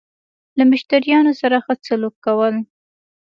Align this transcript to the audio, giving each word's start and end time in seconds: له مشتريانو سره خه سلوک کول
له 0.57 0.63
مشتريانو 0.71 1.31
سره 1.41 1.57
خه 1.65 1.73
سلوک 1.87 2.15
کول 2.25 2.55